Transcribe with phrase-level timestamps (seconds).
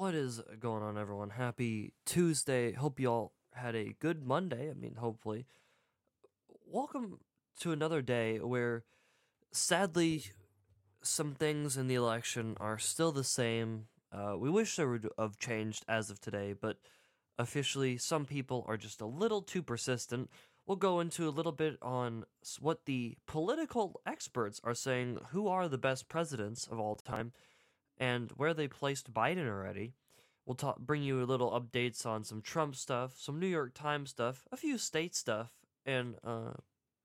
[0.00, 1.28] What is going on, everyone?
[1.28, 2.72] Happy Tuesday.
[2.72, 4.70] Hope you all had a good Monday.
[4.70, 5.44] I mean, hopefully.
[6.66, 7.18] Welcome
[7.58, 8.84] to another day where,
[9.52, 10.24] sadly,
[11.02, 13.88] some things in the election are still the same.
[14.10, 16.78] Uh, we wish they would have changed as of today, but
[17.38, 20.30] officially, some people are just a little too persistent.
[20.66, 22.24] We'll go into a little bit on
[22.58, 27.32] what the political experts are saying who are the best presidents of all time
[28.00, 29.94] and where they placed Biden already.
[30.46, 34.48] We'll bring you a little updates on some Trump stuff, some New York Times stuff,
[34.50, 35.52] a few state stuff,
[35.86, 36.56] and a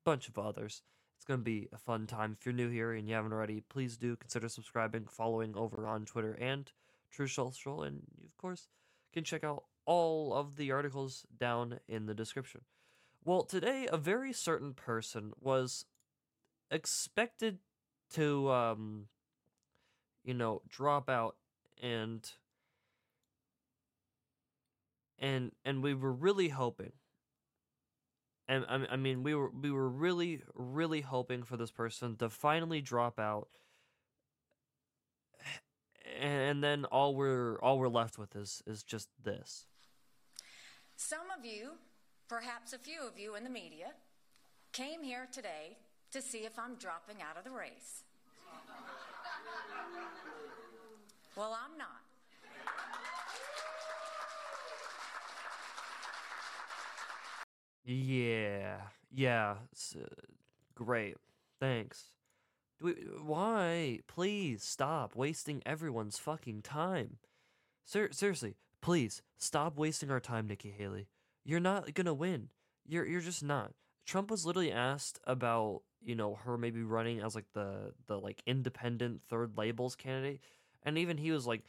[0.04, 0.82] bunch of others.
[1.18, 2.36] It's going to be a fun time.
[2.40, 6.06] If you're new here and you haven't already, please do consider subscribing, following over on
[6.06, 6.72] Twitter and
[7.12, 8.68] Truth Social, and you, of course,
[9.14, 12.62] can check out all of the articles down in the description.
[13.24, 15.86] Well, today, a very certain person was
[16.72, 17.60] expected
[18.14, 19.08] to, um,
[20.26, 21.38] you know, drop out
[21.82, 22.30] and
[25.20, 26.92] and and we were really hoping
[28.48, 32.82] and I, mean we were we were really really hoping for this person to finally
[32.82, 33.50] drop out
[36.20, 39.68] and then all we're all we're left with is is just this
[40.96, 41.72] Some of you,
[42.30, 43.94] perhaps a few of you in the media,
[44.72, 45.78] came here today
[46.12, 48.05] to see if I'm dropping out of the race.
[51.36, 51.88] Well, I'm not.
[57.86, 58.78] yeah.
[59.14, 59.56] Yeah.
[59.96, 60.06] Uh,
[60.74, 61.18] great.
[61.60, 62.06] Thanks.
[62.80, 64.00] Do we, why?
[64.08, 67.18] Please stop wasting everyone's fucking time.
[67.86, 71.08] Ser- seriously please stop wasting our time nikki haley.
[71.44, 72.50] You're not gonna win.
[72.88, 73.72] You're you're just not
[74.06, 78.42] trump was literally asked about you know her maybe running as like the the like
[78.46, 80.40] independent third labels candidate
[80.84, 81.64] and even he was like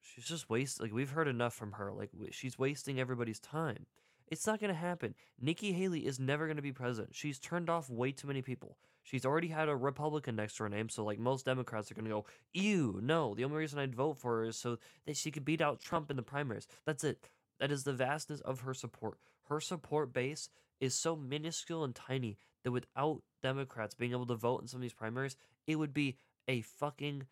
[0.00, 3.86] she's just waste like we've heard enough from her like she's wasting everybody's time.
[4.28, 5.16] It's not going to happen.
[5.40, 7.16] Nikki haley is never going to be president.
[7.16, 8.76] She's turned off way too many people.
[9.02, 12.04] She's already had a republican next to her name so like most democrats are going
[12.04, 13.34] to go ew no.
[13.34, 16.10] The only reason i'd vote for her is so that she could beat out trump
[16.10, 16.66] in the primaries.
[16.84, 17.28] That's it.
[17.58, 19.18] That is the vastness of her support.
[19.48, 20.48] Her support base
[20.80, 24.82] is so minuscule and tiny that without democrats being able to vote in some of
[24.82, 25.36] these primaries
[25.66, 26.16] it would be
[26.48, 27.26] a fucking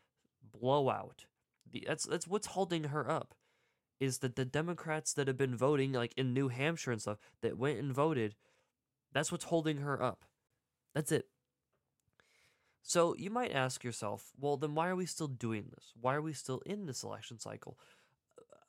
[0.52, 1.26] blowout.
[1.86, 3.34] That's that's what's holding her up
[4.00, 7.58] is that the Democrats that have been voting like in New Hampshire and stuff that
[7.58, 8.34] went and voted
[9.12, 10.24] that's what's holding her up.
[10.94, 11.26] That's it.
[12.82, 15.92] So you might ask yourself well then why are we still doing this?
[16.00, 17.78] Why are we still in this election cycle?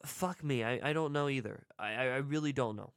[0.05, 1.67] Fuck me I, I don't know either.
[1.77, 2.93] I, I really don't know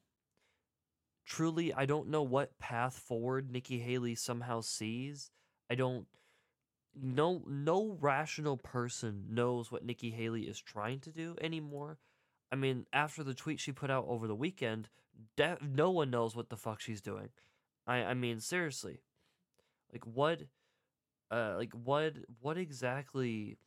[1.24, 5.30] truly I don't know what path forward Nikki Haley somehow sees
[5.70, 6.06] I don't
[6.94, 11.98] no no rational person knows what Nikki Haley is trying to do anymore.
[12.50, 14.90] I mean, after the tweet she put out over the weekend,
[15.36, 17.30] de- no one knows what the fuck she's doing.
[17.86, 19.00] I I mean, seriously.
[19.92, 20.42] Like what
[21.30, 23.58] uh like what what exactly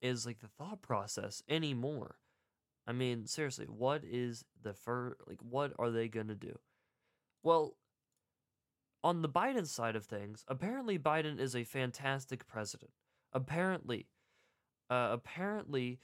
[0.00, 2.16] is like the thought process anymore?
[2.86, 6.58] I mean, seriously, what is the fir like what are they going to do?
[7.42, 7.76] Well,
[9.04, 12.92] on the Biden side of things, apparently Biden is a fantastic president.
[13.32, 14.06] Apparently,
[14.90, 16.00] uh, apparently,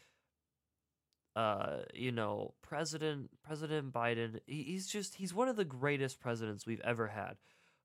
[1.36, 6.66] uh, you know, President President Biden, he, he's just he's one of the greatest presidents
[6.66, 7.36] we've ever had.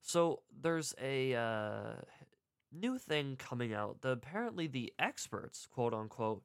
[0.01, 1.95] So there's a uh,
[2.71, 4.01] new thing coming out.
[4.01, 6.43] The apparently the experts, quote unquote,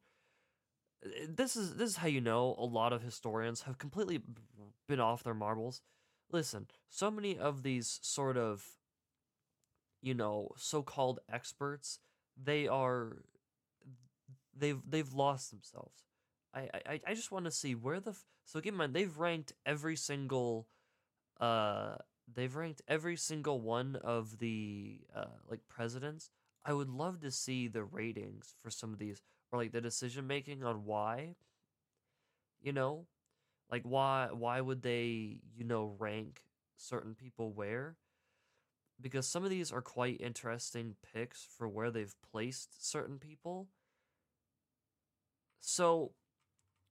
[1.28, 4.20] this is this is how you know a lot of historians have completely
[4.88, 5.80] been off their marbles.
[6.30, 8.64] Listen, so many of these sort of
[10.02, 11.98] you know so-called experts,
[12.36, 13.18] they are
[14.56, 16.04] they've they've lost themselves.
[16.54, 19.16] I I, I just want to see where the f- so keep in mind they've
[19.18, 20.68] ranked every single
[21.40, 21.96] uh
[22.32, 26.30] they've ranked every single one of the uh like presidents.
[26.64, 30.26] I would love to see the ratings for some of these or like the decision
[30.26, 31.34] making on why
[32.60, 33.06] you know?
[33.70, 36.42] Like why why would they you know rank
[36.76, 37.96] certain people where?
[39.00, 43.68] Because some of these are quite interesting picks for where they've placed certain people.
[45.60, 46.12] So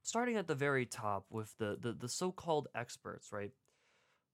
[0.04, 3.52] starting at the very top with the the, the so-called experts right?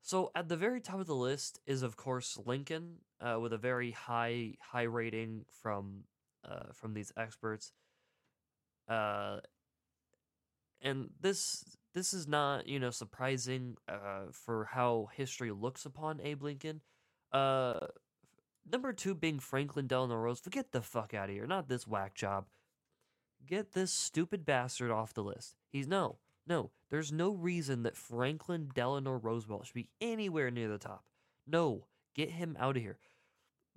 [0.02, 3.58] So at the very top of the list is of course lincoln uh, with a
[3.58, 6.04] very high high rating from
[6.44, 7.72] uh, from these experts
[8.88, 9.38] uh,
[10.82, 11.64] and this
[11.94, 16.82] this is not you know surprising uh, for how history looks upon Abe Lincoln.
[17.32, 17.88] Uh,
[18.70, 20.44] number two being Franklin Delano Roosevelt.
[20.44, 21.48] Forget the fuck out of here.
[21.48, 22.46] Not this whack job.
[23.46, 25.56] get this stupid bastard off the list.
[25.70, 26.72] He's no, no.
[26.90, 31.04] There's no reason that Franklin Delano Roosevelt should be anywhere near the top.
[31.48, 33.00] No, get him out of here.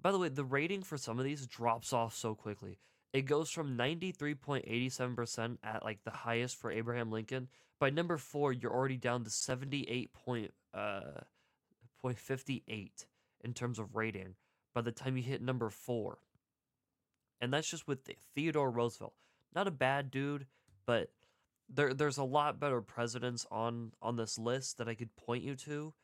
[0.00, 2.78] By the way, the rating for some of these drops off so quickly.
[3.16, 7.48] It goes from 93.87% at like the highest for Abraham Lincoln.
[7.80, 11.22] By number four, you're already down to 78.58 uh,
[13.42, 14.34] in terms of rating
[14.74, 16.18] by the time you hit number four.
[17.40, 18.00] And that's just with
[18.34, 19.14] Theodore Roosevelt.
[19.54, 20.44] Not a bad dude,
[20.84, 21.08] but
[21.70, 25.54] there there's a lot better presidents on on this list that I could point you
[25.56, 25.94] to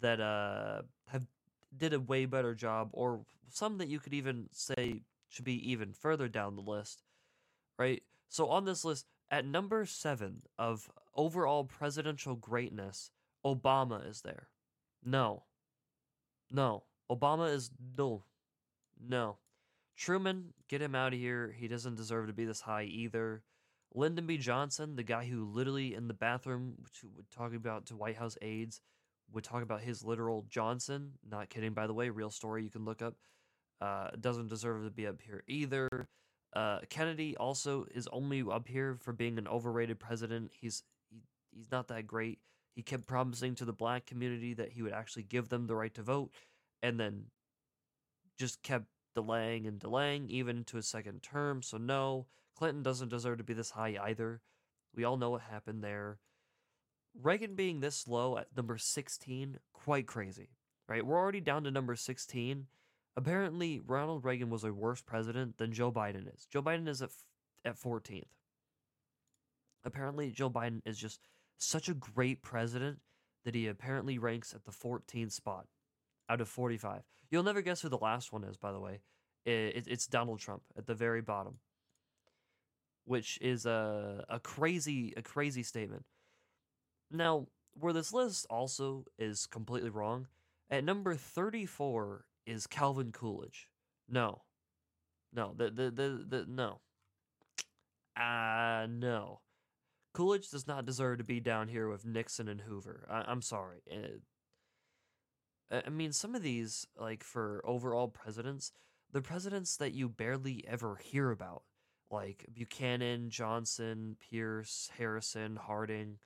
[0.00, 1.26] that uh have
[1.74, 5.00] did a way better job or some that you could even say
[5.32, 7.02] should be even further down the list,
[7.78, 8.02] right?
[8.28, 13.10] So on this list, at number seven of overall presidential greatness,
[13.44, 14.48] Obama is there.
[15.02, 15.44] No.
[16.50, 16.84] No.
[17.10, 18.24] Obama is no.
[19.00, 19.38] No.
[19.96, 21.54] Truman, get him out of here.
[21.58, 23.42] He doesn't deserve to be this high either.
[23.94, 24.36] Lyndon B.
[24.36, 26.74] Johnson, the guy who literally in the bathroom
[27.16, 28.80] would talk about to White House aides,
[29.32, 31.12] would talk about his literal Johnson.
[31.26, 32.10] Not kidding, by the way.
[32.10, 33.14] Real story you can look up.
[33.82, 35.88] Uh, doesn't deserve to be up here either.
[36.54, 40.52] Uh, Kennedy also is only up here for being an overrated president.
[40.54, 41.18] He's he,
[41.50, 42.38] he's not that great.
[42.76, 45.92] He kept promising to the black community that he would actually give them the right
[45.94, 46.30] to vote,
[46.80, 47.24] and then
[48.38, 48.84] just kept
[49.16, 51.60] delaying and delaying, even to his second term.
[51.60, 52.26] So no,
[52.56, 54.42] Clinton doesn't deserve to be this high either.
[54.94, 56.18] We all know what happened there.
[57.20, 60.50] Reagan being this low at number 16, quite crazy,
[60.88, 61.04] right?
[61.04, 62.68] We're already down to number 16.
[63.16, 66.46] Apparently, Ronald Reagan was a worse president than Joe Biden is.
[66.46, 67.10] Joe Biden is at,
[67.64, 68.24] at 14th.
[69.84, 71.20] Apparently, Joe Biden is just
[71.58, 72.98] such a great president
[73.44, 75.66] that he apparently ranks at the 14th spot
[76.28, 77.02] out of 45.
[77.30, 79.00] You'll never guess who the last one is, by the way.
[79.44, 81.58] It, it's Donald Trump at the very bottom,
[83.04, 86.04] which is a, a crazy a crazy statement.
[87.10, 90.28] Now, where this list also is completely wrong,
[90.70, 93.68] at number 34 is Calvin Coolidge.
[94.08, 94.42] No.
[95.32, 96.80] No, the the the, the no.
[98.16, 99.40] Ah, uh, no.
[100.12, 103.06] Coolidge does not deserve to be down here with Nixon and Hoover.
[103.10, 103.78] I, am sorry.
[103.86, 104.20] It,
[105.70, 108.72] I mean, some of these, like for overall presidents,
[109.10, 111.62] the presidents that you barely ever hear about,
[112.10, 116.18] like Buchanan, Johnson, Pierce, Harrison, Harding.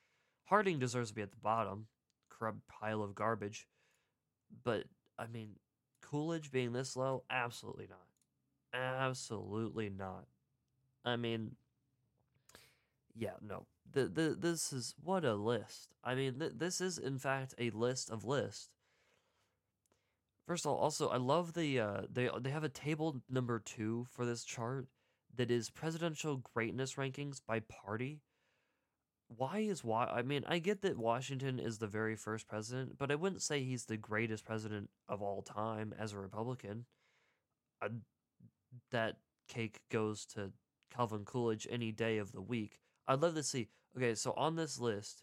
[0.46, 1.86] Harding deserves to be at the bottom,
[2.28, 3.68] corrupt pile of garbage.
[4.64, 4.84] But
[5.16, 5.50] I mean,
[6.10, 8.06] Coolidge being this low, absolutely not.
[8.72, 10.26] Absolutely not.
[11.04, 11.56] I mean,
[13.14, 13.66] yeah, no.
[13.92, 15.94] The, the this is what a list.
[16.04, 18.68] I mean, th- this is in fact a list of lists.
[20.46, 24.06] First of all, also I love the uh, they they have a table number two
[24.10, 24.88] for this chart
[25.34, 28.20] that is presidential greatness rankings by party.
[29.28, 30.04] Why is why?
[30.04, 33.62] I mean, I get that Washington is the very first president, but I wouldn't say
[33.62, 36.86] he's the greatest president of all time as a Republican.
[37.82, 37.88] I,
[38.92, 39.16] that
[39.48, 40.52] cake goes to
[40.94, 42.78] Calvin Coolidge any day of the week.
[43.08, 43.68] I'd love to see.
[43.96, 45.22] Okay, so on this list,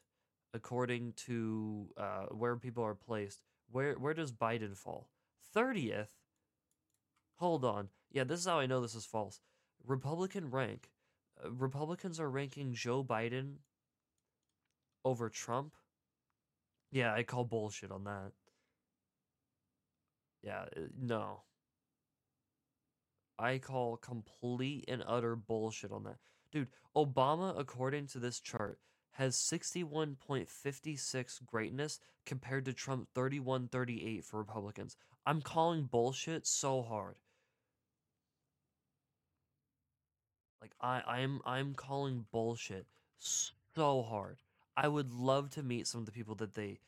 [0.53, 3.41] according to uh, where people are placed,
[3.71, 5.09] where where does Biden fall?
[5.55, 6.09] 30th?
[7.37, 7.89] Hold on.
[8.11, 9.39] Yeah, this is how I know this is false.
[9.85, 10.89] Republican rank.
[11.43, 13.55] Uh, Republicans are ranking Joe Biden
[15.05, 15.73] over Trump.
[16.91, 18.31] Yeah, I call bullshit on that.
[20.43, 21.41] Yeah, uh, no.
[23.39, 26.17] I call complete and utter bullshit on that.
[26.51, 28.79] Dude, Obama, according to this chart,
[29.13, 34.97] has 61.56 greatness compared to Trump 3138 for Republicans.
[35.25, 37.15] I'm calling bullshit so hard.
[40.61, 42.85] Like I I'm I'm calling bullshit
[43.17, 44.37] so hard.
[44.75, 46.79] I would love to meet some of the people that they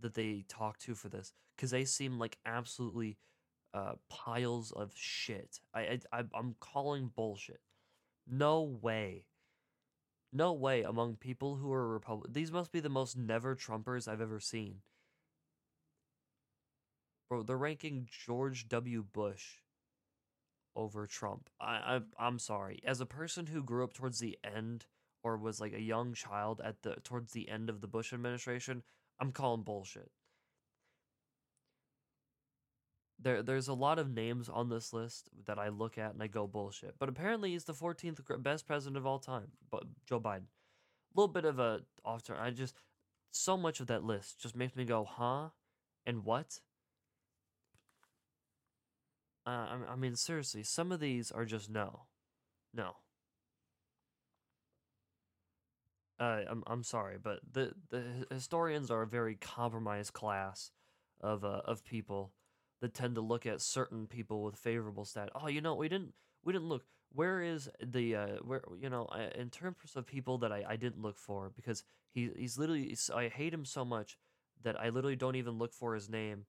[0.00, 3.16] that they talk to for this cuz they seem like absolutely
[3.72, 5.60] uh, piles of shit.
[5.74, 7.60] I, I I'm calling bullshit.
[8.26, 9.26] No way.
[10.32, 12.32] No way among people who are Republic.
[12.32, 14.80] These must be the most never Trumpers I've ever seen.
[17.28, 19.02] Bro, they're ranking George W.
[19.02, 19.58] Bush
[20.76, 21.50] over Trump.
[21.60, 22.80] I, I I'm sorry.
[22.84, 24.86] As a person who grew up towards the end
[25.24, 28.82] or was like a young child at the towards the end of the Bush administration,
[29.18, 30.10] I'm calling bullshit.
[33.18, 36.26] There, there's a lot of names on this list that I look at and I
[36.26, 36.96] go bullshit.
[36.98, 39.52] But apparently, he's the 14th best president of all time.
[39.70, 40.42] But Joe Biden,
[41.14, 42.36] a little bit of a off turn.
[42.38, 42.74] I just
[43.30, 45.48] so much of that list just makes me go, huh,
[46.04, 46.60] and what?
[49.46, 52.02] Uh, I, I mean, seriously, some of these are just no,
[52.74, 52.96] no.
[56.20, 60.70] Uh, I'm I'm sorry, but the the historians are a very compromised class
[61.20, 62.32] of uh, of people
[62.80, 65.30] that tend to look at certain people with favorable stat.
[65.34, 66.12] Oh, you know, we didn't
[66.44, 66.84] we didn't look.
[67.12, 71.02] Where is the uh, where you know in terms of people that I, I didn't
[71.02, 74.16] look for because he he's literally I hate him so much
[74.62, 76.46] that I literally don't even look for his name.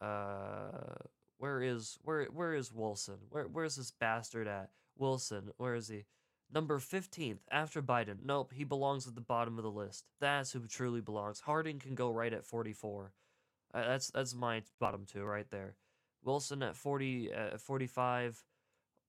[0.00, 0.96] Uh,
[1.38, 3.18] where is where where is Wilson?
[3.30, 4.70] Where where's this bastard at?
[4.96, 6.04] Wilson, where is he?
[6.52, 8.18] Number 15th after Biden.
[8.24, 10.04] Nope, he belongs at the bottom of the list.
[10.20, 11.40] That's who truly belongs.
[11.40, 13.12] Harding can go right at 44.
[13.72, 15.74] Uh, that's that's my bottom two right there.
[16.22, 18.44] Wilson at 40 uh, 45,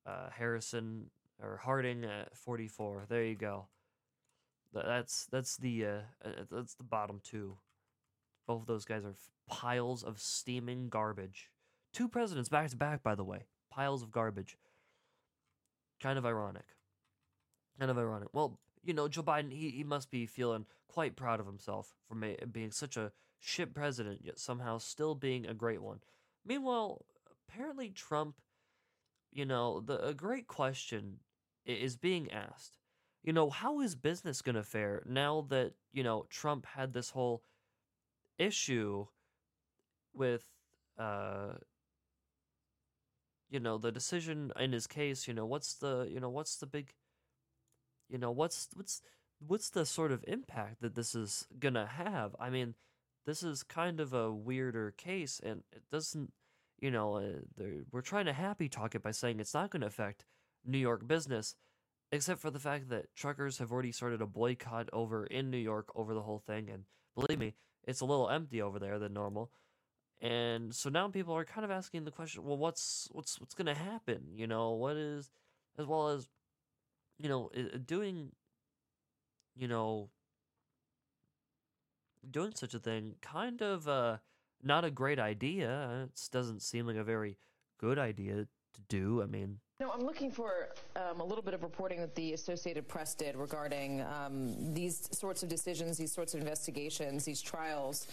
[0.05, 1.11] uh, Harrison
[1.41, 3.05] or Harding at 44.
[3.07, 3.67] There you go.
[4.73, 5.89] That's that's the uh,
[6.23, 7.57] uh, that's the bottom two.
[8.47, 9.15] Both of those guys are
[9.47, 11.51] piles of steaming garbage.
[11.93, 13.45] Two presidents back to back, by the way.
[13.71, 14.57] Piles of garbage.
[16.01, 16.74] Kind of ironic.
[17.79, 18.29] Kind of ironic.
[18.33, 22.15] Well, you know, Joe Biden, he, he must be feeling quite proud of himself for
[22.51, 25.99] being such a shit president, yet somehow still being a great one.
[26.45, 27.05] Meanwhile,
[27.49, 28.39] apparently Trump,
[29.31, 31.19] you know, the a great question
[31.65, 32.77] is being asked.
[33.23, 37.09] You know, how is business going to fare now that, you know, Trump had this
[37.09, 37.43] whole
[38.37, 39.07] issue
[40.13, 40.45] with
[40.97, 41.53] uh
[43.49, 46.65] you know the decision in his case you know what's the you know what's the
[46.65, 46.93] big
[48.09, 49.01] you know what's what's
[49.45, 52.35] what's the sort of impact that this is gonna have?
[52.39, 52.75] I mean
[53.25, 56.31] this is kind of a weirder case and it doesn't
[56.79, 60.25] you know uh, we're trying to happy talk it by saying it's not to affect
[60.63, 61.55] new york business
[62.11, 65.89] except for the fact that truckers have already started a boycott over in new york
[65.95, 66.83] over the whole thing and
[67.15, 67.55] believe me
[67.87, 69.51] it's a little empty over there than normal.
[70.21, 73.73] And so now people are kind of asking the question well what's what's what's to
[73.73, 74.21] happen?
[74.33, 75.29] You know what is
[75.77, 76.27] as well as
[77.19, 78.31] you know i- doing
[79.55, 80.09] you know
[82.29, 84.17] doing such a thing kind of uh
[84.63, 86.05] not a great idea.
[86.05, 87.37] It doesn't seem like a very
[87.77, 89.21] good idea to do.
[89.21, 92.87] I mean No, I'm looking for um, a little bit of reporting that the Associated
[92.87, 98.07] Press did regarding um, these sorts of decisions, these sorts of investigations, these trials.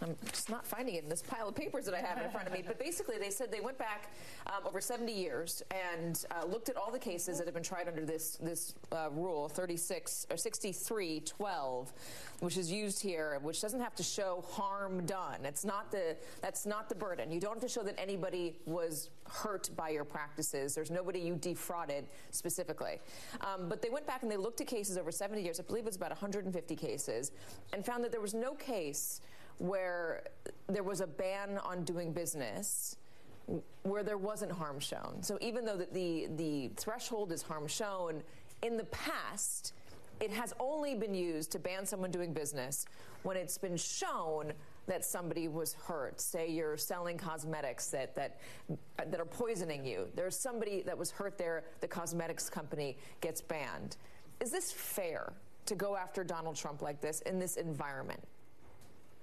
[0.00, 2.46] I'm just not finding it in this pile of papers that I have in front
[2.46, 2.62] of me.
[2.64, 4.12] But basically, they said they went back
[4.46, 7.88] um, over 70 years and uh, looked at all the cases that have been tried
[7.88, 11.92] under this this uh, rule 36 or 6312,
[12.38, 15.44] which is used here, which doesn't have to show harm done.
[15.44, 17.32] It's not the that's not the burden.
[17.32, 20.74] You don't have to show that anybody was hurt by your practices.
[20.74, 23.00] There's nobody you defrauded specifically.
[23.40, 25.60] Um, but they went back and they looked at cases over 70 years.
[25.60, 27.32] I believe it was about 150 cases,
[27.72, 29.20] and found that there was no case
[29.58, 30.24] where
[30.68, 32.96] there was a ban on doing business
[33.82, 35.22] where there wasn't harm shown.
[35.22, 38.22] So even though the, the, the threshold is harm shown,
[38.62, 39.74] in the past,
[40.20, 42.86] it has only been used to ban someone doing business
[43.22, 44.52] when it's been shown
[44.90, 46.20] that somebody was hurt.
[46.20, 48.40] Say you're selling cosmetics that, that,
[48.96, 50.08] that are poisoning you.
[50.16, 53.96] There's somebody that was hurt there, the cosmetics company gets banned.
[54.40, 55.32] Is this fair
[55.66, 58.20] to go after Donald Trump like this in this environment?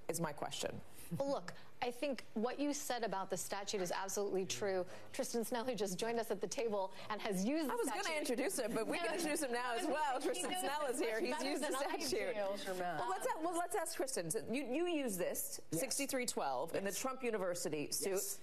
[0.07, 0.71] Is my question.
[1.17, 4.85] Well, look, I think what you said about the statute is absolutely true.
[5.13, 8.03] Tristan Snelly just joined us at the table and has used the I was going
[8.03, 10.19] to introduce him, but we can introduce him now as well.
[10.21, 11.19] Tristan knows Snell is here.
[11.21, 12.35] He's used the better than I statute.
[12.79, 14.31] Well, let's, a- well, let's ask Tristan.
[14.31, 18.39] So You, you use this 6312 in the Trump University suit, Yes.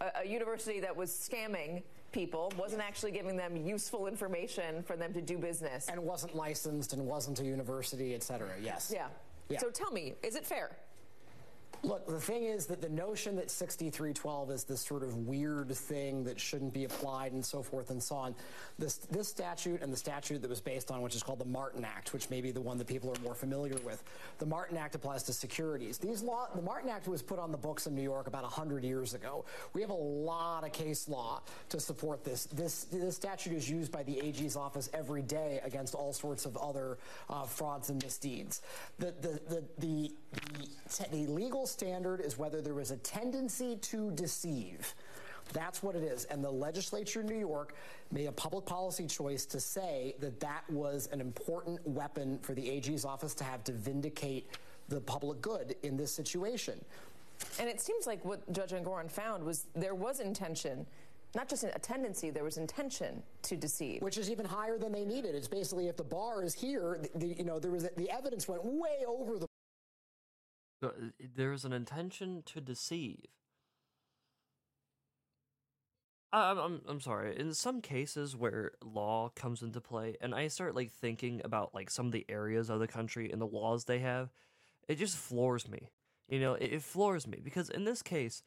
[0.00, 5.12] a, a university that was scamming people, wasn't actually giving them useful information for them
[5.14, 5.88] to do business.
[5.88, 8.50] and wasn't licensed and wasn't a university, et cetera.
[8.62, 8.92] Yes.
[8.94, 9.06] yeah.
[9.48, 9.58] Yeah.
[9.58, 10.70] So tell me, is it fair?
[11.84, 16.24] Look, the thing is that the notion that 6312 is this sort of weird thing
[16.24, 18.34] that shouldn't be applied and so forth and so on,
[18.78, 21.84] this, this statute and the statute that was based on, which is called the Martin
[21.84, 24.02] Act, which may be the one that people are more familiar with,
[24.38, 25.98] the Martin Act applies to securities.
[25.98, 28.82] These law, the Martin Act was put on the books in New York about 100
[28.82, 29.44] years ago.
[29.74, 32.46] We have a lot of case law to support this.
[32.46, 36.56] This, this statute is used by the AG's office every day against all sorts of
[36.56, 36.96] other
[37.28, 38.62] uh, frauds and misdeeds.
[38.98, 44.10] The, the, the, the, the, the legal standard is whether there is a tendency to
[44.12, 44.94] deceive.
[45.52, 46.24] That's what it is.
[46.24, 47.74] And the legislature in New York
[48.10, 52.70] made a public policy choice to say that that was an important weapon for the
[52.70, 54.46] AG's office to have to vindicate
[54.88, 56.82] the public good in this situation.
[57.58, 60.86] And it seems like what Judge Engoron found was there was intention,
[61.34, 64.00] not just a tendency, there was intention to deceive.
[64.02, 65.34] which is even higher than they needed.
[65.34, 68.64] It's basically if the bar is here, the, you know, there was the evidence went
[68.64, 69.46] way over the
[70.84, 73.24] So, uh, there's an intention to deceive.
[76.32, 77.38] I'm, I'm I'm sorry.
[77.38, 81.90] In some cases where law comes into play, and I start like thinking about like
[81.90, 84.30] some of the areas of the country and the laws they have,
[84.88, 85.90] it just floors me.
[86.28, 88.42] You know, it, it floors me because in this case,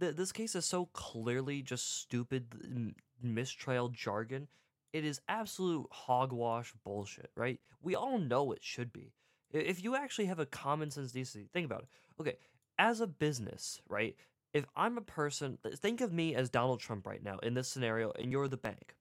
[0.00, 4.48] th- this case is so clearly just stupid m- mistrial jargon.
[4.92, 7.60] It is absolute hogwash bullshit, right?
[7.82, 9.12] We all know it should be.
[9.52, 11.88] If you actually have a common sense decency, think about it.
[12.20, 12.36] Okay,
[12.78, 14.16] as a business, right?
[14.52, 18.12] If I'm a person, think of me as Donald Trump right now in this scenario,
[18.12, 18.96] and you're the bank,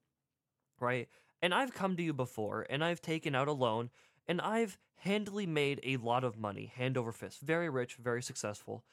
[0.79, 1.08] right?
[1.41, 3.89] And I've come to you before, and I've taken out a loan,
[4.27, 8.84] and I've handily made a lot of money, hand over fist, very rich, very successful,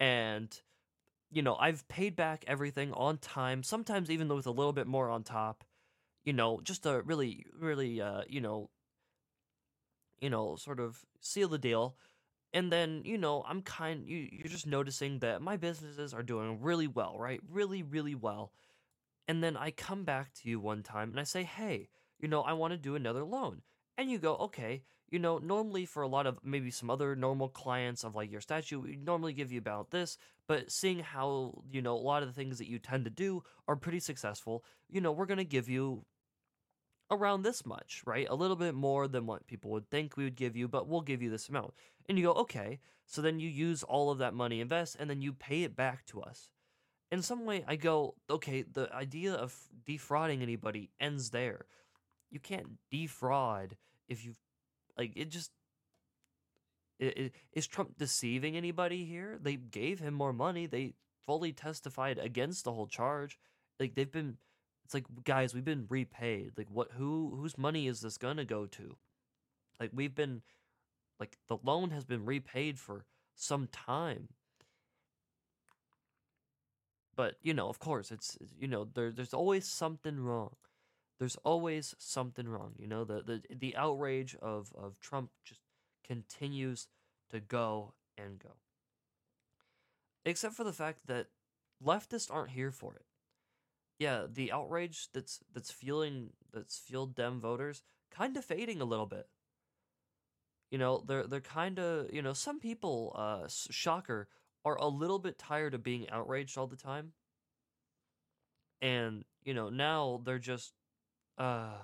[0.00, 0.60] and
[1.30, 5.10] you know I've paid back everything on time, sometimes even with a little bit more
[5.10, 5.64] on top,
[6.24, 8.70] you know, just a really, really, uh, you know,
[10.20, 11.96] you know, sort of seal the deal.
[12.52, 16.60] And then, you know, I'm kind you you're just noticing that my businesses are doing
[16.60, 17.40] really well, right?
[17.48, 18.52] Really, really well.
[19.28, 22.42] And then I come back to you one time and I say, "Hey, you know,
[22.42, 23.62] I want to do another loan."
[23.96, 27.48] And you go, "Okay, you know, normally for a lot of maybe some other normal
[27.48, 31.80] clients of like your statue, we normally give you about this, but seeing how, you
[31.82, 35.00] know, a lot of the things that you tend to do are pretty successful, you
[35.00, 36.04] know, we're going to give you
[37.10, 38.26] around this much, right?
[38.28, 41.00] A little bit more than what people would think we would give you, but we'll
[41.00, 41.72] give you this amount.
[42.08, 42.80] And you go, okay.
[43.06, 46.04] So then you use all of that money, invest, and then you pay it back
[46.06, 46.50] to us.
[47.10, 51.64] In some way, I go, okay, the idea of defrauding anybody ends there.
[52.30, 53.76] You can't defraud
[54.08, 54.34] if you,
[54.98, 55.50] like, it just.
[57.00, 59.38] i- i- Is Trump deceiving anybody here?
[59.40, 60.66] They gave him more money.
[60.66, 63.38] They fully testified against the whole charge.
[63.80, 64.36] Like, they've been
[64.88, 66.52] it's like guys we've been repaid.
[66.56, 68.96] Like what who whose money is this gonna go to?
[69.78, 70.40] Like we've been
[71.20, 73.04] like the loan has been repaid for
[73.34, 74.28] some time.
[77.14, 80.56] But you know of course it's you know there there's always something wrong.
[81.18, 83.04] There's always something wrong you know?
[83.04, 85.60] The the, the outrage of of trump just
[86.02, 86.88] continues
[87.28, 88.56] to go and go.
[90.24, 91.26] Except for the fact that
[91.84, 93.04] leftists aren't here for it
[93.98, 99.06] yeah, the outrage that's that's fueling that's fueled Dem voters kind of fading a little
[99.06, 99.26] bit.
[100.70, 104.28] You know, they're they're kind of you know some people, uh, shocker,
[104.64, 107.12] are a little bit tired of being outraged all the time,
[108.80, 110.74] and you know now they're just,
[111.38, 111.78] uh,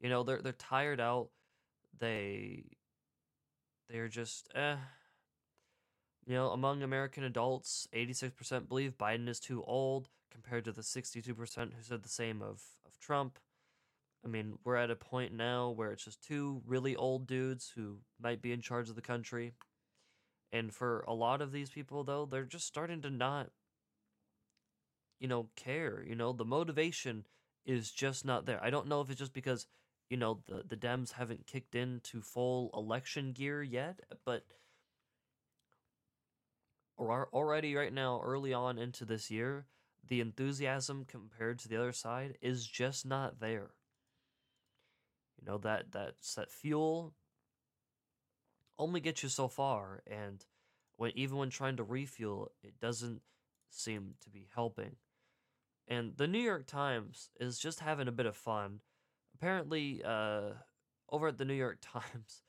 [0.00, 1.30] you know they're they're tired out.
[1.98, 2.64] They
[3.90, 4.76] they're just eh.
[6.26, 11.26] You know, among American adults, 86% believe Biden is too old, compared to the 62%
[11.26, 13.38] who said the same of, of Trump.
[14.24, 17.98] I mean, we're at a point now where it's just two really old dudes who
[18.20, 19.52] might be in charge of the country.
[20.52, 23.50] And for a lot of these people, though, they're just starting to not,
[25.20, 26.02] you know, care.
[26.06, 27.26] You know, the motivation
[27.64, 28.62] is just not there.
[28.62, 29.66] I don't know if it's just because,
[30.08, 34.44] you know, the, the Dems haven't kicked into full election gear yet, but
[36.98, 39.66] or already right now, early on into this year,
[40.08, 43.70] the enthusiasm compared to the other side is just not there.
[45.38, 47.14] You know that that's that fuel
[48.78, 50.44] only gets you so far, and
[50.96, 53.22] when even when trying to refuel, it doesn't
[53.70, 54.96] seem to be helping.
[55.86, 58.80] And the New York Times is just having a bit of fun.
[59.34, 60.50] Apparently, uh,
[61.10, 62.42] over at the New York Times,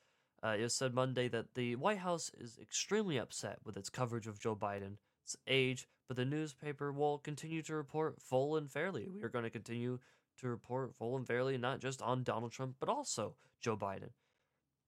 [0.43, 4.39] uh, it said Monday that the White House is extremely upset with its coverage of
[4.39, 5.01] Joe Biden's
[5.47, 9.07] age, but the newspaper will continue to report full and fairly.
[9.13, 9.99] We are going to continue
[10.39, 14.11] to report full and fairly, not just on Donald Trump, but also Joe Biden.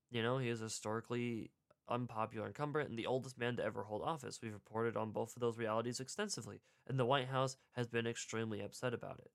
[0.10, 1.52] You know, he is historically
[1.90, 4.40] unpopular incumbent and the oldest man to ever hold office.
[4.42, 8.62] We've reported on both of those realities extensively, and the White House has been extremely
[8.62, 9.32] upset about it.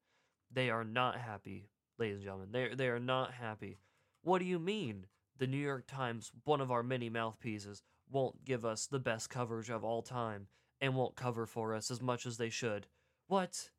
[0.51, 2.53] They are not happy, ladies and gentlemen.
[2.53, 3.79] They they are not happy.
[4.23, 5.07] What do you mean?
[5.39, 9.69] The New York Times, one of our many mouthpieces, won't give us the best coverage
[9.69, 10.47] of all time
[10.81, 12.87] and won't cover for us as much as they should.
[13.27, 13.71] What?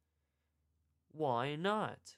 [1.11, 2.15] Why not?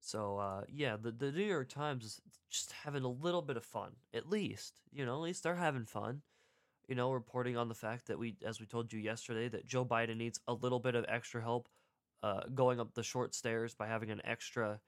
[0.00, 3.64] So uh, yeah, the the New York Times is just having a little bit of
[3.64, 4.80] fun, at least.
[4.92, 6.22] You know, at least they're having fun.
[6.88, 9.84] You know, reporting on the fact that we, as we told you yesterday, that Joe
[9.84, 11.68] Biden needs a little bit of extra help
[12.22, 14.80] uh, going up the short stairs by having an extra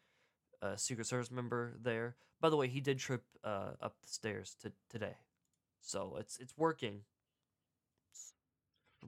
[0.60, 2.16] uh, Secret Service member there.
[2.40, 5.14] By the way, he did trip uh, up the stairs to, today,
[5.80, 7.02] so it's it's working.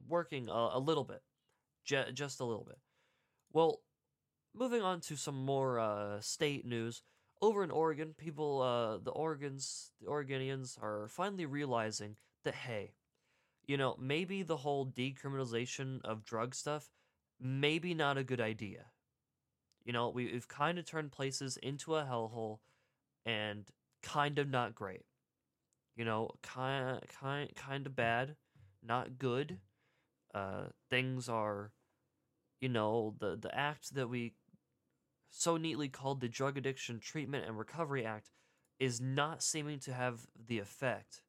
[0.09, 1.23] Working a, a little bit,
[1.85, 2.79] J- just a little bit.
[3.53, 3.81] Well,
[4.55, 7.03] moving on to some more uh, state news.
[7.43, 12.95] Over in Oregon, people, uh, the Oregons, the Oregonians are finally realizing that hey,
[13.67, 16.91] you know, maybe the whole decriminalization of drug stuff,
[17.41, 18.87] maybe not a good idea.
[19.85, 22.59] You know, we, we've kind of turned places into a hellhole
[23.27, 23.67] and
[24.03, 25.05] kind of not great.
[25.97, 28.37] You know, kind kind kind of bad,
[28.83, 29.59] not good.
[30.35, 31.71] Uh, things are,
[32.61, 34.35] you know, the the act that we
[35.31, 38.31] so neatly called the Drug Addiction Treatment and Recovery Act
[38.79, 41.23] is not seeming to have the effect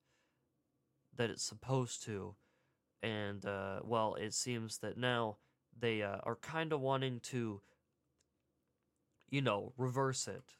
[1.15, 2.35] that it's supposed to.
[3.01, 5.37] And, uh, well, it seems that now
[5.79, 7.61] they uh, are kind of wanting to,
[9.29, 10.55] you know, reverse it.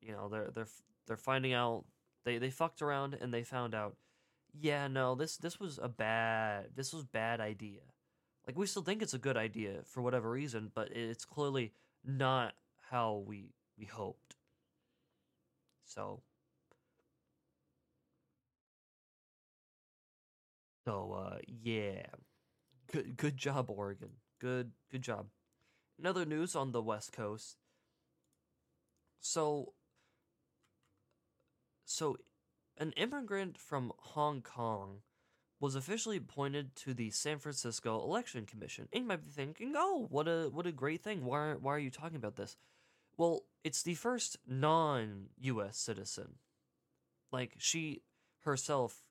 [0.00, 0.68] You know, they're they're
[1.06, 1.84] they're finding out
[2.24, 3.96] they they fucked around and they found out,
[4.60, 7.80] yeah, no, this this was a bad this was bad idea.
[8.46, 11.72] Like we still think it's a good idea for whatever reason, but it's clearly
[12.04, 12.54] not
[12.90, 14.36] how we we hoped.
[15.84, 16.22] So
[20.84, 22.06] So uh yeah.
[22.92, 24.10] Good good job Oregon.
[24.40, 25.26] Good good job.
[25.98, 27.56] Another news on the West Coast.
[29.20, 29.72] So
[31.84, 32.16] so
[32.78, 35.02] an immigrant from Hong Kong
[35.60, 38.88] was officially appointed to the San Francisco Election Commission.
[38.92, 41.24] And you might be thinking, "Oh, what a what a great thing!
[41.24, 42.56] Why why are you talking about this?"
[43.16, 45.78] Well, it's the first non-U.S.
[45.78, 46.34] citizen.
[47.32, 48.02] Like she
[48.40, 49.04] herself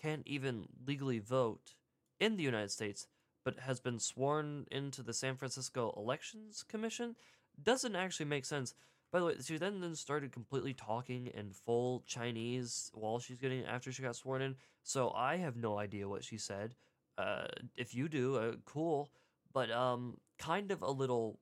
[0.00, 1.74] can't even legally vote
[2.18, 3.06] in the United States,
[3.44, 7.16] but has been sworn into the San Francisco Elections Commission.
[7.62, 8.74] Doesn't actually make sense.
[9.12, 13.90] By the way, she then started completely talking in full Chinese while she's getting after
[13.90, 14.56] she got sworn in.
[14.84, 16.74] So I have no idea what she said.
[17.18, 17.46] Uh,
[17.76, 19.10] if you do, uh, cool,
[19.52, 21.40] but um, kind of a little,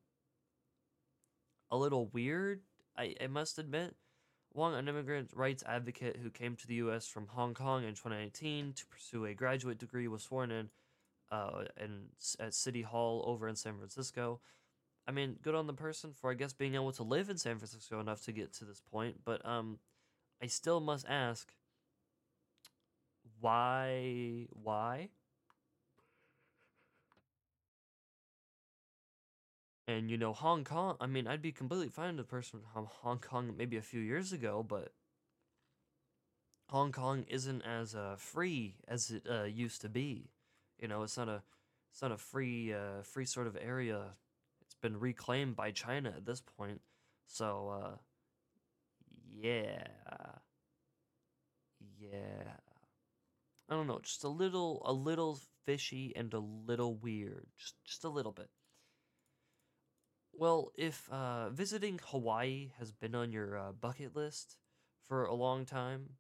[1.70, 2.62] a little weird.
[2.96, 3.94] I I must admit.
[4.54, 7.07] Wong, an immigrant rights advocate who came to the U.S.
[7.07, 10.70] from Hong Kong in 2019 to pursue a graduate degree, was sworn in
[11.31, 12.07] uh, in
[12.40, 14.40] at City Hall over in San Francisco.
[15.09, 17.59] I mean, good on the person for I guess being able to live in San
[17.59, 19.79] Francisco enough to get to this point, but um
[20.42, 21.53] I still must ask
[23.40, 25.11] why why?
[29.88, 32.87] And you know, Hong Kong, I mean, I'd be completely fine with a person from
[32.87, 34.92] Hong Kong maybe a few years ago, but
[36.68, 40.31] Hong Kong isn't as uh, free as it uh, used to be.
[40.79, 41.42] You know, it's not a
[41.90, 44.16] it's not a free uh, free sort of area
[44.81, 46.81] been reclaimed by China at this point.
[47.27, 47.97] So, uh,
[49.31, 49.87] yeah.
[51.99, 52.57] Yeah.
[53.69, 57.47] I don't know, just a little, a little fishy and a little weird.
[57.59, 58.49] Just, just a little bit.
[60.33, 64.57] Well, if uh, visiting Hawaii has been on your uh, bucket list
[65.09, 66.11] for a long time,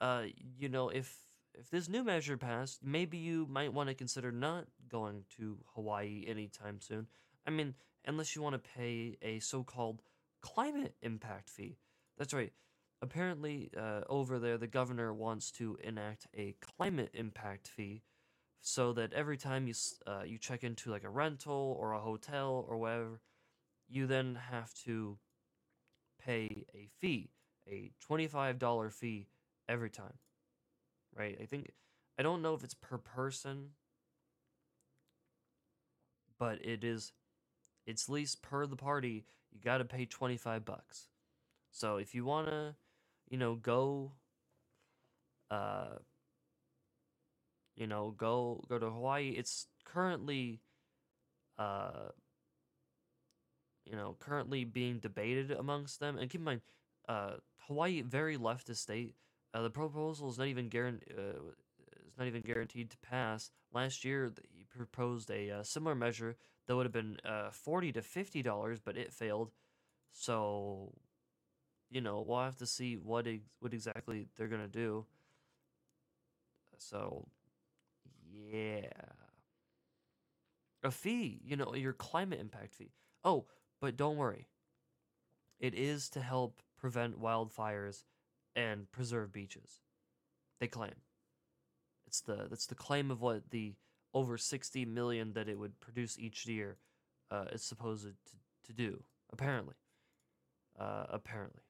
[0.00, 0.24] uh,
[0.56, 1.18] you know, if
[1.58, 6.24] if this new measure passed, maybe you might want to consider not going to Hawaii
[6.28, 7.08] anytime soon.
[7.46, 7.74] I mean,
[8.06, 10.02] unless you want to pay a so called
[10.40, 11.78] climate impact fee.
[12.18, 12.52] That's right.
[13.02, 18.02] Apparently, uh, over there, the governor wants to enact a climate impact fee
[18.60, 19.74] so that every time you,
[20.06, 23.20] uh, you check into like a rental or a hotel or whatever,
[23.88, 25.18] you then have to
[26.24, 27.30] pay a fee,
[27.68, 29.28] a $25 fee
[29.68, 30.14] every time.
[31.14, 31.38] Right?
[31.40, 31.70] I think,
[32.18, 33.70] I don't know if it's per person,
[36.38, 37.12] but it is
[37.86, 41.08] it's least per the party, you got to pay 25 bucks.
[41.70, 42.74] So if you want to,
[43.28, 44.12] you know, go
[45.50, 45.98] uh
[47.76, 50.60] you know, go go to Hawaii, it's currently
[51.58, 52.10] uh
[53.84, 56.18] you know, currently being debated amongst them.
[56.18, 56.60] And keep in mind,
[57.08, 57.34] uh,
[57.68, 59.14] Hawaii very leftist state.
[59.54, 61.14] Uh, the proposal is not even guaranteed.
[61.16, 61.38] Uh,
[62.06, 63.50] is not even guaranteed to pass.
[63.72, 68.02] Last year, he proposed a uh, similar measure that would have been uh, 40 to
[68.02, 69.50] 50 dollars but it failed.
[70.12, 70.92] So
[71.90, 75.06] you know we'll have to see what ex- what exactly they're gonna do.
[76.78, 77.28] So
[78.32, 78.90] yeah.
[80.82, 82.92] A fee you know your climate impact fee.
[83.24, 83.46] Oh
[83.80, 84.46] but don't worry.
[85.58, 88.04] It is to help prevent wildfires
[88.54, 89.80] and preserve beaches.
[90.60, 90.94] They claim.
[92.06, 93.74] It's the that's the claim of what the
[94.16, 96.78] over 60 million that it would produce each year
[97.30, 98.12] uh, is supposed to,
[98.64, 99.74] to do, apparently.
[100.80, 101.60] Uh, apparently.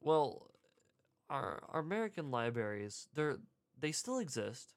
[0.00, 0.50] Well,
[1.28, 3.36] our, our American libraries, they're,
[3.78, 4.72] they still exist.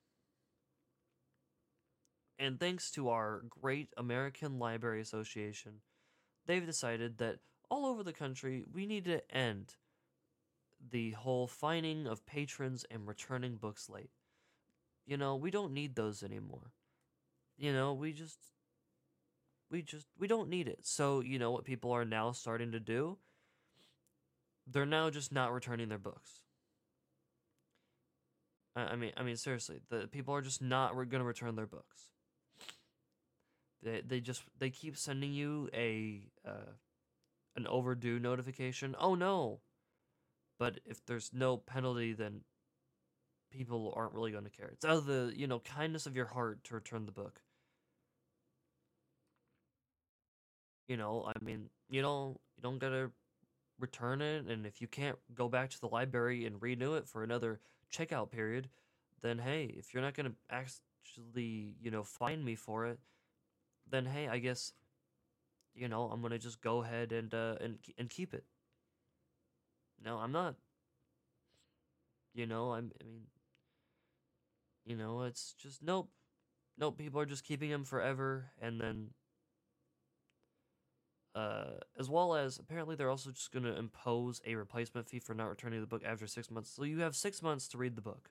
[2.38, 5.76] And thanks to our great American Library Association,
[6.47, 7.38] they've decided that
[7.69, 9.76] all over the country, we need to end
[10.91, 14.12] the whole fining of patrons and returning books late.
[15.08, 16.74] You know, we don't need those anymore.
[17.58, 18.38] You know, we just
[19.72, 20.86] we just we don't need it.
[20.86, 23.17] So, you know what people are now starting to do?
[24.67, 26.41] They're now just not returning their books.
[28.76, 31.56] I I mean, I mean seriously, the people are just not re- going to return
[31.56, 32.12] their books.
[33.82, 36.74] They they just they keep sending you a uh,
[37.56, 38.96] an overdue notification.
[39.00, 39.62] Oh no.
[40.60, 42.41] But if there's no penalty then
[43.58, 44.70] people aren't really going to care.
[44.74, 47.41] It's out of the, you know, kindness of your heart to return the book.
[50.88, 53.12] You know, I mean, you don't you don't got to
[53.80, 57.24] return it and if you can't go back to the library and renew it for
[57.24, 57.60] another
[57.93, 58.70] checkout period,
[59.22, 63.00] then hey, if you're not going to actually, you know, find me for it,
[63.89, 64.74] then hey, I guess
[65.76, 68.46] you know, I'm going to just go ahead and uh and and keep it.
[70.04, 70.56] No, I'm not
[72.34, 73.22] you know, I'm I mean
[74.88, 76.10] you know, it's just nope.
[76.80, 79.10] Nope, people are just keeping them forever and then
[81.36, 85.34] uh, as well as apparently they're also just going to impose a replacement fee for
[85.36, 86.71] not returning the book after six months.
[86.71, 88.30] So you have six months to read the book.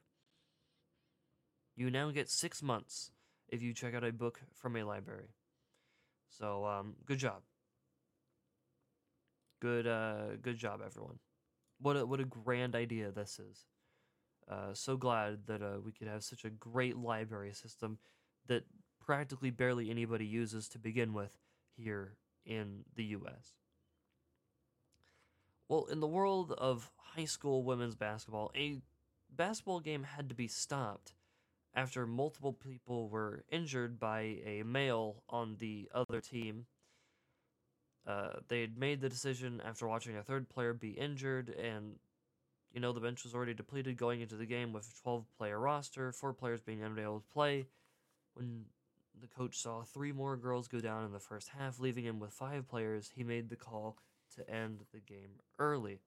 [1.76, 3.12] You now get six months
[3.48, 5.28] if you check out a book from a library.
[6.28, 7.42] So um, good job.
[9.60, 11.18] Good uh, good job, everyone.
[11.80, 13.66] What a, what a grand idea this is.
[14.48, 17.98] Uh, so glad that uh, we could have such a great library system
[18.46, 18.64] that
[19.04, 21.36] practically barely anybody uses to begin with
[21.76, 23.54] here in the US.
[25.68, 28.80] Well, in the world of high school women's basketball, a
[29.34, 31.14] basketball game had to be stopped
[31.74, 36.66] after multiple people were injured by a male on the other team.
[38.06, 41.96] Uh, they had made the decision after watching a third player be injured, and
[42.76, 45.58] you know the bench was already depleted going into the game with a 12 player
[45.58, 47.66] roster, four players being unable to play.
[48.34, 48.66] When
[49.18, 52.32] the coach saw three more girls go down in the first half, leaving him with
[52.32, 53.10] five players.
[53.16, 53.96] He made the call
[54.36, 56.00] to end the game early.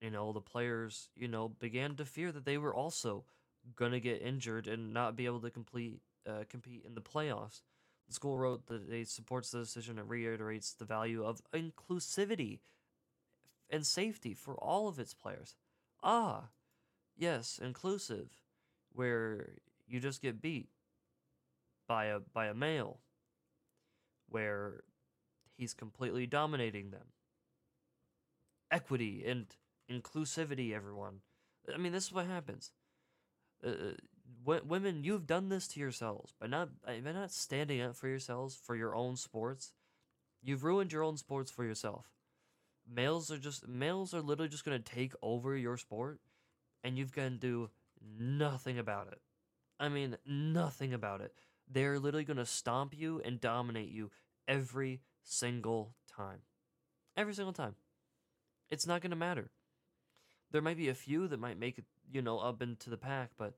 [0.00, 3.24] You know, the players, you know, began to fear that they were also
[3.74, 7.62] going to get injured and not be able to complete uh, compete in the playoffs.
[8.06, 12.60] The school wrote that it supports the decision and reiterates the value of inclusivity
[13.70, 15.56] and safety for all of its players.
[16.02, 16.50] Ah,
[17.16, 18.28] yes, inclusive
[18.92, 19.54] where
[19.86, 20.68] you just get beat
[21.86, 23.00] by a by a male
[24.28, 24.84] where
[25.56, 27.06] he's completely dominating them.
[28.70, 29.46] Equity and
[29.90, 31.20] inclusivity everyone.
[31.72, 32.72] I mean this is what happens.
[33.64, 33.94] Uh,
[34.44, 38.56] w- women you've done this to yourselves by not by not standing up for yourselves
[38.56, 39.72] for your own sports.
[40.42, 42.13] You've ruined your own sports for yourself
[42.92, 46.20] males are just males are literally just going to take over your sport
[46.82, 47.70] and you've to do
[48.18, 49.20] nothing about it.
[49.80, 51.32] I mean, nothing about it.
[51.70, 54.10] They're literally going to stomp you and dominate you
[54.46, 56.40] every single time.
[57.16, 57.74] Every single time.
[58.70, 59.50] It's not going to matter.
[60.50, 63.30] There might be a few that might make it, you know, up into the pack,
[63.36, 63.54] but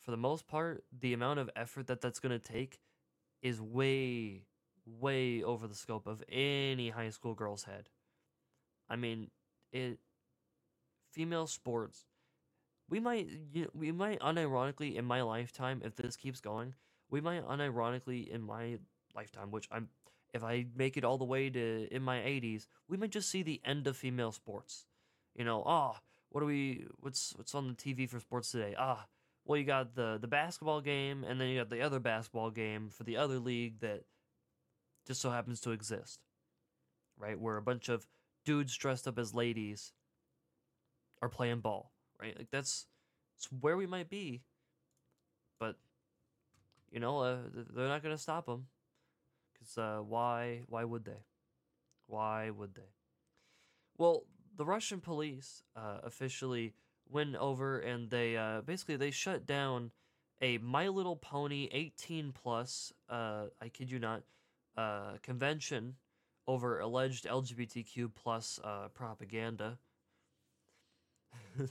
[0.00, 2.80] for the most part, the amount of effort that that's going to take
[3.42, 4.44] is way,
[4.86, 7.88] way over the scope of any high school girl's head.
[8.88, 9.30] I mean,
[9.72, 9.98] it
[11.12, 12.04] female sports.
[12.88, 16.74] We might you know, we might unironically in my lifetime if this keeps going
[17.10, 18.78] we might unironically in my
[19.14, 19.88] lifetime which i'm
[20.34, 23.42] if i make it all the way to in my 80s we might just see
[23.42, 24.86] the end of female sports.
[25.34, 28.74] You know ah oh, what do we what's what's on the tv for sports today?
[28.78, 29.06] Ah
[29.44, 32.90] well you got the the basketball game and then you got the other basketball game
[32.90, 34.02] for the other league that
[35.06, 36.20] just so happens to exist.
[37.16, 37.40] Right?
[37.40, 38.06] Where a bunch of
[38.48, 39.92] dudes dressed up as ladies
[41.20, 42.36] are playing ball right?
[42.36, 42.86] Like that's
[43.36, 44.42] it's where we might be,
[45.60, 45.76] but
[46.90, 47.36] you know, uh,
[47.74, 48.66] they're not gonna stop them
[49.52, 50.62] because uh, why?
[50.68, 51.24] Why would they?
[52.06, 52.90] Why would they?
[53.96, 54.24] Well,
[54.56, 56.74] the Russian police uh, officially
[57.10, 59.92] went over and they uh, basically they shut down
[60.40, 62.92] a My Little Pony 18 plus.
[63.08, 64.22] Uh, I kid you not,
[64.76, 65.96] uh, convention
[66.48, 68.58] over alleged LGBTQ plus
[68.94, 69.78] propaganda.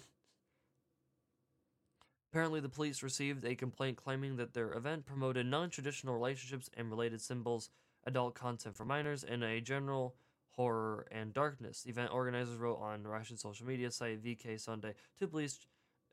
[2.32, 6.90] Apparently, the police received a complaint claiming that their event promoted non traditional relationships and
[6.90, 7.70] related symbols,
[8.06, 10.16] adult content for minors, and a general
[10.52, 11.84] horror and darkness.
[11.84, 15.60] The event organizers wrote on Russian social media site VK Sunday two police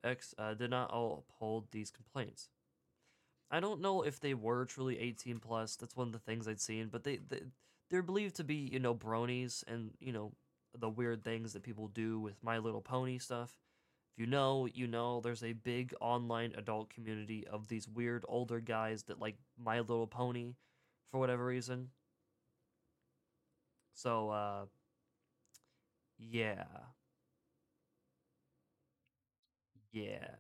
[0.05, 2.49] X uh, did not all uphold these complaints.
[3.51, 5.77] I don't know if they were truly 18 plus.
[5.77, 7.43] That's one of the things I'd seen, but they, they
[7.91, 10.33] they're believed to be you know bronies and you know
[10.79, 13.57] the weird things that people do with My Little Pony stuff
[14.15, 18.61] If you know, you know there's a big online adult community of these weird older
[18.61, 20.55] guys that like My Little Pony
[21.11, 21.91] for whatever reason.
[23.95, 24.67] So, uh,
[26.19, 26.65] yeah.
[29.93, 30.35] Yeah.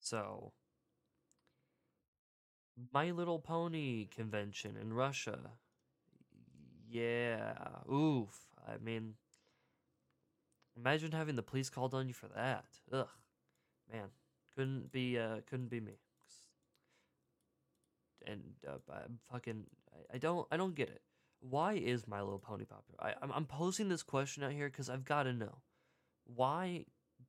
[0.00, 0.52] So,
[2.92, 5.38] My Little Pony convention in Russia.
[6.88, 7.54] Yeah.
[7.92, 8.34] Oof.
[8.66, 9.14] I mean,
[10.76, 12.64] imagine having the police called on you for that.
[12.92, 13.08] Ugh.
[13.92, 14.08] Man,
[14.54, 15.98] couldn't be uh couldn't be me.
[18.26, 21.02] And uh, I'm fucking I, I don't I don't get it.
[21.40, 22.98] Why is My Little Pony popular?
[23.00, 25.58] I I'm, I'm posing this question out here cuz I've got to know.
[26.24, 26.84] Why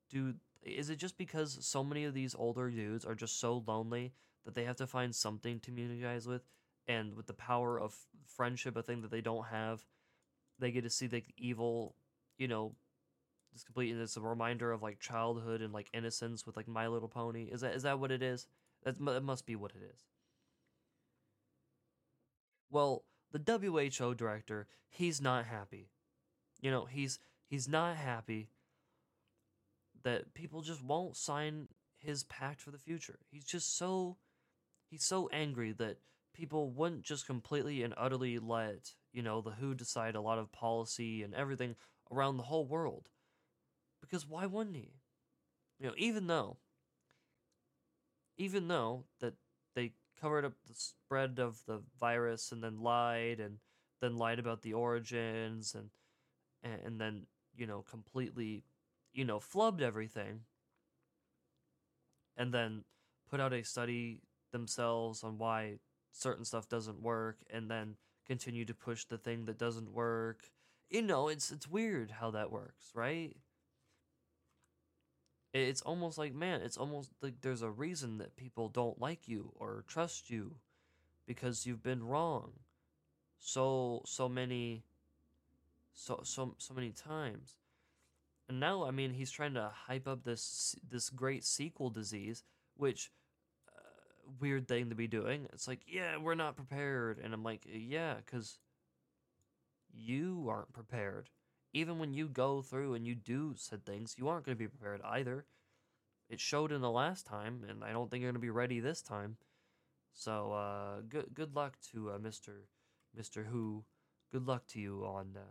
[0.10, 4.14] do is it just because so many of these older dudes are just so lonely
[4.46, 6.44] that they have to find something to communicate with
[6.88, 9.84] and with the power of friendship a thing that they don't have
[10.60, 11.96] they get to see the evil
[12.38, 12.74] you know
[13.54, 16.88] this complete And it's a reminder of like childhood and like innocence with like my
[16.88, 17.44] little pony.
[17.44, 18.48] Is that is that what it is?
[18.84, 20.06] That, that must be what it is.
[22.70, 23.60] Well the
[24.00, 25.90] WHO director he's not happy.
[26.62, 28.50] You know he's he's not happy
[30.04, 33.20] that people just won't sign his pact for the future.
[33.30, 34.18] He's just so
[34.92, 35.98] he's so angry that
[36.34, 40.52] people wouldn't just completely and utterly let you know the WHO decide a lot of
[40.52, 41.76] policy and everything
[42.12, 43.10] around the whole world.
[44.02, 44.94] Because why wouldn't he?
[45.80, 46.58] You know even though
[48.38, 49.34] even though that
[49.76, 53.58] they covered up the spread of the virus and then lied and
[54.02, 55.90] then lied about the origins and
[56.64, 57.26] and then
[57.56, 58.64] you know completely
[59.14, 60.42] you know flubbed everything
[62.38, 62.84] and then
[63.30, 65.80] put out a study themselves on why
[66.12, 70.52] certain stuff doesn't work and then continue to push the thing that doesn't work.
[70.90, 73.36] You know, it's it's weird how that works, right?
[75.54, 79.52] It's almost like, man, it's almost like there's a reason that people don't like you
[79.56, 80.56] or trust you
[81.26, 82.54] because you've been wrong
[83.42, 84.84] so so many
[85.94, 87.58] so so so many times.
[88.48, 92.44] And now, I mean, he's trying to hype up this this great sequel disease,
[92.76, 93.12] which
[94.40, 95.48] weird thing to be doing.
[95.54, 97.20] It's like, yeah, we're not prepared.
[97.24, 98.60] And I'm like, yeah, because
[99.94, 101.30] you aren't prepared.
[101.74, 104.68] Even when you go through and you do said things, you aren't going to be
[104.68, 105.46] prepared either.
[106.30, 108.80] It showed in the last time, and I don't think you're going to be ready
[108.80, 109.38] this time.
[110.14, 112.68] So, uh, good good luck to uh, Mister
[113.16, 113.84] Mister Who.
[114.32, 115.42] Good luck to you on uh,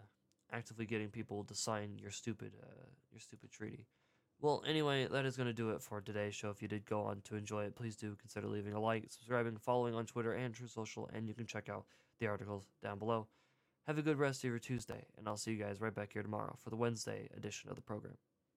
[0.50, 3.86] actively getting people to sign your stupid uh, your stupid treaty.
[4.42, 6.48] Well, anyway, that is going to do it for today's show.
[6.48, 9.58] If you did go on to enjoy it, please do consider leaving a like, subscribing,
[9.58, 11.84] following on Twitter and Truth Social, and you can check out
[12.20, 13.26] the articles down below.
[13.86, 16.22] Have a good rest of your Tuesday, and I'll see you guys right back here
[16.22, 18.16] tomorrow for the Wednesday edition of the program.